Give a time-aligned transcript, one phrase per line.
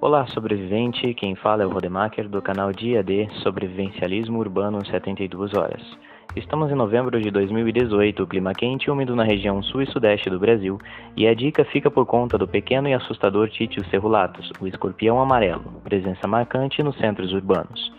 [0.00, 1.12] Olá, sobrevivente.
[1.14, 5.82] Quem fala é o Rodemacher do canal Dia D Sobrevivencialismo Urbano 72 Horas.
[6.36, 10.38] Estamos em novembro de 2018, clima quente e úmido na região sul e sudeste do
[10.38, 10.78] Brasil,
[11.16, 15.80] e a dica fica por conta do pequeno e assustador Títio cerrulatus, o escorpião amarelo,
[15.82, 17.92] presença marcante nos centros urbanos.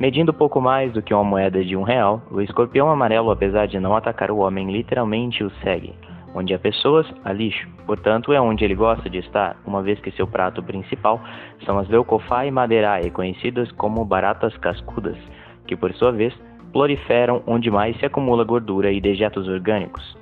[0.00, 3.80] Medindo pouco mais do que uma moeda de um real, o escorpião amarelo, apesar de
[3.80, 5.92] não atacar o homem, literalmente o segue.
[6.32, 7.68] Onde há pessoas, há lixo.
[7.84, 11.20] Portanto, é onde ele gosta de estar, uma vez que seu prato principal
[11.64, 15.18] são as Leucofae maderae, conhecidas como baratas cascudas,
[15.66, 16.32] que por sua vez
[16.72, 20.16] proliferam onde mais se acumula gordura e dejetos orgânicos.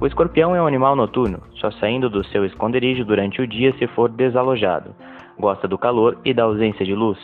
[0.00, 3.86] O escorpião é um animal noturno, só saindo do seu esconderijo durante o dia se
[3.88, 4.94] for desalojado.
[5.38, 7.18] Gosta do calor e da ausência de luz.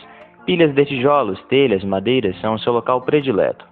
[0.47, 3.65] Pilhas de tijolos, telhas, madeiras são seu local predileto.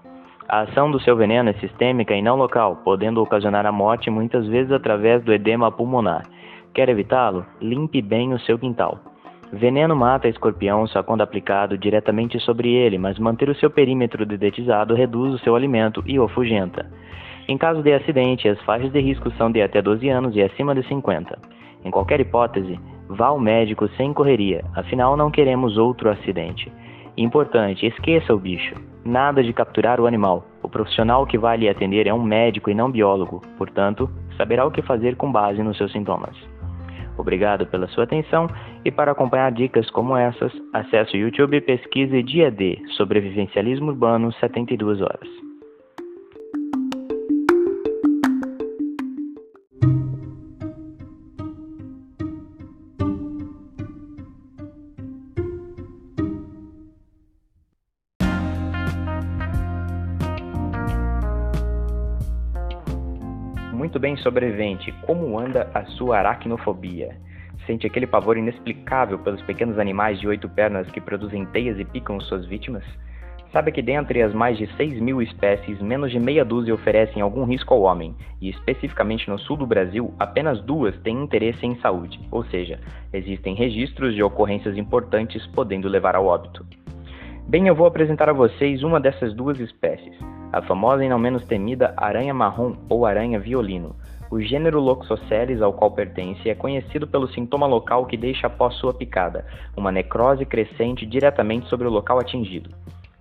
[0.46, 4.46] A ação do seu veneno é sistêmica e não local, podendo ocasionar a morte muitas
[4.46, 6.24] vezes através do edema pulmonar.
[6.74, 7.46] Quer evitá-lo?
[7.62, 9.00] Limpe bem o seu quintal.
[9.54, 14.94] Veneno mata escorpião só quando aplicado diretamente sobre ele, mas manter o seu perímetro dedetizado
[14.94, 16.92] reduz o seu alimento e o afugenta.
[17.48, 20.76] Em caso de acidente, as faixas de risco são de até 12 anos e acima
[20.76, 21.40] de 50.
[21.86, 22.78] Em qualquer hipótese,
[23.16, 26.72] vá ao médico sem correria, afinal não queremos outro acidente.
[27.18, 28.76] Importante, esqueça o bicho.
[29.06, 30.46] Nada de capturar o animal.
[30.62, 34.72] O profissional que vai lhe atender é um médico e não biólogo, portanto, saberá o
[34.72, 36.36] que fazer com base nos seus sintomas.
[37.18, 38.48] Obrigado pela sua atenção
[38.84, 44.34] e para acompanhar dicas como essas, acesse o YouTube e pesquise Dia D Sobrevivencialismo Urbano
[44.34, 45.45] 72 horas.
[63.76, 67.18] Muito bem, sobrevivente, como anda a sua aracnofobia?
[67.68, 72.18] Sente aquele pavor inexplicável pelos pequenos animais de oito pernas que produzem teias e picam
[72.22, 72.86] suas vítimas?
[73.52, 77.44] Sabe que dentre as mais de 6 mil espécies, menos de meia dúzia oferecem algum
[77.44, 82.18] risco ao homem, e especificamente no sul do Brasil, apenas duas têm interesse em saúde,
[82.32, 82.80] ou seja,
[83.12, 86.66] existem registros de ocorrências importantes podendo levar ao óbito.
[87.48, 90.18] Bem, eu vou apresentar a vocês uma dessas duas espécies,
[90.52, 93.96] a famosa e não menos temida aranha marrom ou aranha violino.
[94.32, 98.96] O gênero Loxoceles ao qual pertence é conhecido pelo sintoma local que deixa após sua
[98.96, 99.46] picada,
[99.78, 102.72] uma necrose crescente diretamente sobre o local atingido.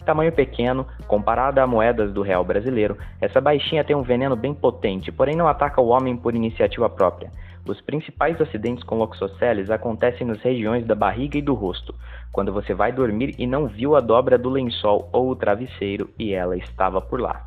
[0.06, 5.12] Tamanho pequeno, comparada a moedas do real brasileiro, essa baixinha tem um veneno bem potente,
[5.12, 7.30] porém não ataca o homem por iniciativa própria.
[7.66, 11.94] Os principais acidentes com Loxoceles acontecem nas regiões da barriga e do rosto,
[12.30, 16.34] quando você vai dormir e não viu a dobra do lençol ou o travesseiro e
[16.34, 17.46] ela estava por lá.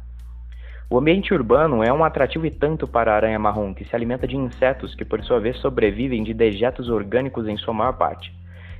[0.89, 4.25] O ambiente urbano é um atrativo e tanto para a aranha marrom, que se alimenta
[4.25, 8.33] de insetos que, por sua vez, sobrevivem de dejetos orgânicos em sua maior parte.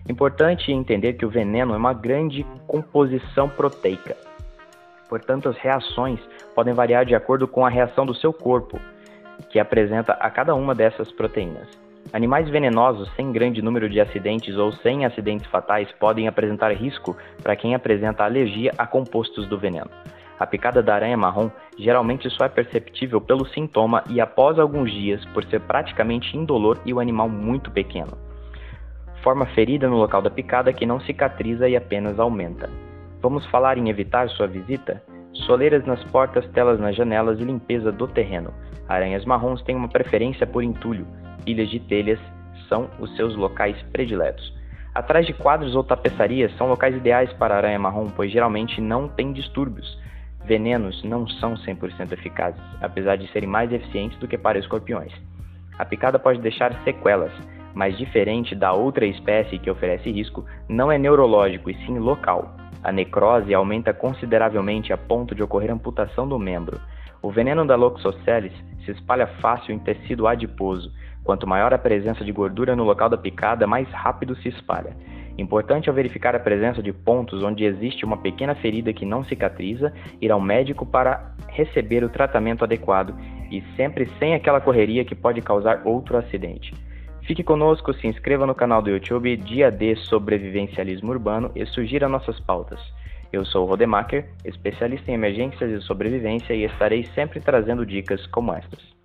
[0.10, 4.16] Importante entender que o veneno é uma grande composição proteica.
[5.10, 6.20] Portanto, as reações
[6.56, 8.80] podem variar de acordo com a reação do seu corpo,
[9.50, 11.68] que apresenta a cada uma dessas proteínas.
[12.14, 17.56] Animais venenosos sem grande número de acidentes ou sem acidentes fatais podem apresentar risco para
[17.56, 19.90] quem apresenta alergia a compostos do veneno.
[20.40, 25.26] A picada da aranha marrom geralmente só é perceptível pelo sintoma e após alguns dias,
[25.34, 28.18] por ser praticamente indolor e o animal muito pequeno.
[29.24, 32.70] Forma ferida no local da picada que não cicatriza e apenas aumenta.
[33.22, 35.02] Vamos falar em evitar sua visita?
[35.46, 38.54] Soleiras nas portas, telas nas janelas e limpeza do terreno.
[38.88, 41.08] Aranhas marrons têm uma preferência por entulho.
[41.44, 42.20] Pilhas de telhas
[42.68, 44.54] são os seus locais prediletos.
[44.94, 49.32] Atrás de quadros ou tapeçarias são locais ideais para aranha marrom, pois geralmente não tem
[49.32, 49.98] distúrbios.
[50.46, 55.14] Venenos não são 100% eficazes, apesar de serem mais eficientes do que para escorpiões.
[55.78, 57.32] A picada pode deixar sequelas,
[57.76, 62.56] mas diferente da outra espécie que oferece risco, não é neurológico e sim local.
[62.84, 66.80] A necrose aumenta consideravelmente a ponto de ocorrer amputação do membro.
[67.22, 68.54] O veneno da Loxoceles
[68.86, 70.92] se espalha fácil em tecido adiposo.
[71.24, 74.96] Quanto maior a presença de gordura no local da picada, mais rápido se espalha.
[75.38, 79.94] Importante ao verificar a presença de pontos onde existe uma pequena ferida que não cicatriza,
[80.20, 83.14] ir ao médico para receber o tratamento adequado
[83.52, 86.74] e sempre sem aquela correria que pode causar outro acidente.
[87.22, 92.40] Fique conosco, se inscreva no canal do YouTube Dia D Sobrevivencialismo Urbano e sugira nossas
[92.40, 92.80] pautas.
[93.38, 98.98] Eu sou Rodemacher, especialista em emergências e sobrevivência e estarei sempre trazendo dicas como estas.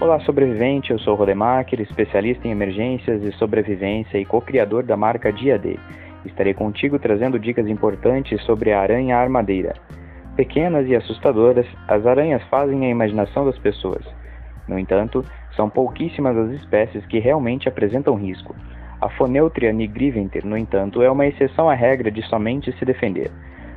[0.00, 0.90] Olá, sobrevivente.
[0.90, 5.78] Eu sou Rodemacher, especialista em emergências e sobrevivência e co-criador da marca Dia D.
[6.24, 9.74] Estarei contigo trazendo dicas importantes sobre a aranha armadeira.
[10.36, 14.04] Pequenas e assustadoras, as aranhas fazem a imaginação das pessoas.
[14.66, 15.24] No entanto,
[15.56, 18.54] são pouquíssimas as espécies que realmente apresentam risco.
[19.00, 23.30] A Phoneutria nigriventer, no entanto, é uma exceção à regra de somente se defender.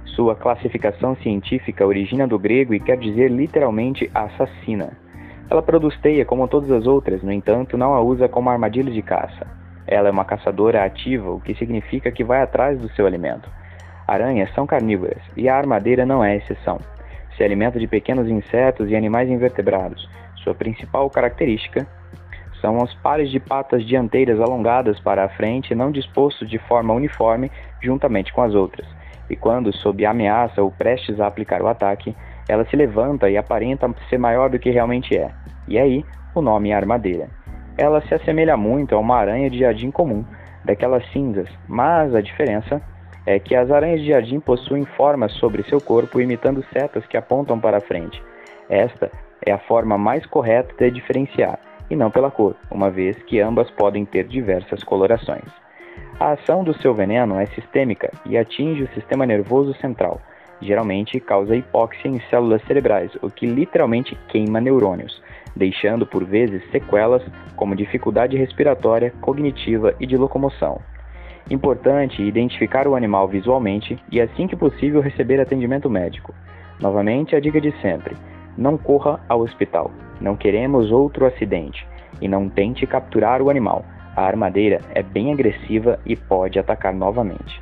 [0.06, 4.95] Sua classificação científica origina do grego e quer dizer literalmente assassina.
[5.50, 9.01] Ela produz teia como todas as outras, no entanto, não a usa como armadilha de
[9.01, 9.64] caça.
[9.87, 13.49] Ela é uma caçadora ativa, o que significa que vai atrás do seu alimento.
[14.07, 16.79] Aranhas são carnívoras e a armadeira não é exceção.
[17.35, 20.09] Se alimenta de pequenos insetos e animais invertebrados.
[20.43, 21.87] Sua principal característica
[22.61, 27.51] são os pares de patas dianteiras alongadas para a frente, não dispostos de forma uniforme
[27.81, 28.88] juntamente com as outras.
[29.29, 32.15] E quando, sob ameaça ou prestes a aplicar o ataque,
[32.47, 35.31] ela se levanta e aparenta ser maior do que realmente é.
[35.67, 37.27] E aí, o nome é armadeira.
[37.77, 40.24] Ela se assemelha muito a uma aranha de jardim comum,
[40.63, 42.81] daquelas cinzas, mas a diferença
[43.25, 47.60] é que as aranhas de jardim possuem formas sobre seu corpo imitando setas que apontam
[47.60, 48.22] para a frente.
[48.69, 49.12] Esta
[49.45, 53.69] é a forma mais correta de diferenciar, e não pela cor, uma vez que ambas
[53.72, 55.45] podem ter diversas colorações.
[56.19, 60.22] A ação do seu veneno é sistêmica e atinge o sistema nervoso central,
[60.61, 65.21] geralmente causa hipóxia em células cerebrais, o que literalmente queima neurônios,
[65.55, 67.23] deixando por vezes sequelas
[67.55, 70.81] como dificuldade respiratória, cognitiva e de locomoção.
[71.49, 76.33] Importante identificar o animal visualmente e, assim que possível, receber atendimento médico.
[76.81, 78.15] Novamente, a dica de sempre:
[78.57, 79.91] não corra ao hospital.
[80.19, 81.87] Não queremos outro acidente.
[82.21, 83.85] E não tente capturar o animal.
[84.15, 87.61] A armadeira é bem agressiva e pode atacar novamente.